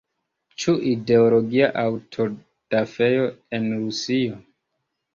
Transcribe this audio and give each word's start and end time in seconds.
Ĉu 0.63 0.73
ideologia 0.91 1.69
aŭtodafeo 1.83 3.31
en 3.61 3.73
Rusio? 3.81 4.45